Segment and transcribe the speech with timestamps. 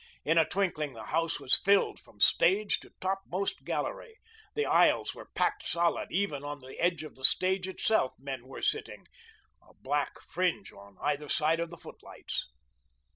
[0.25, 4.15] In a twinkling the house was filled from stage to topmost gallery.
[4.55, 8.63] The aisles were packed solid, even on the edge of the stage itself men were
[8.63, 9.05] sitting,
[9.61, 12.47] a black fringe on either side of the footlights.